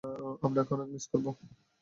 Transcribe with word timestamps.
আপনাকে 0.43 0.71
অনেক 0.73 0.87
মিস 0.93 1.05
করব। 1.11 1.25